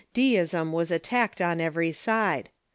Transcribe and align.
Deism 0.15 0.71
was 0.71 0.89
attacked 0.89 1.41
on 1.41 1.61
every 1.61 1.91
side. 1.91 2.49